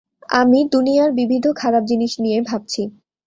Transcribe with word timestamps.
আমি 0.33 0.59
দুনিয়ার 0.71 1.09
বিবিধ 1.11 1.45
খারাপ 1.55 1.83
জিনিস 1.83 2.11
নিয়ে 2.19 2.39
ভাবছি। 2.41 2.81